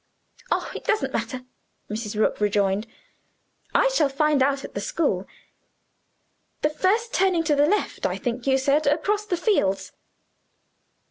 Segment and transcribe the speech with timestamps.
[0.49, 1.45] "Oh, it doesn't matter,"
[1.87, 2.19] Mrs.
[2.19, 2.87] Rook rejoined;
[3.75, 5.27] "I shall find out at the school.
[6.63, 9.91] The first turning to the left, I think you said across the fields?"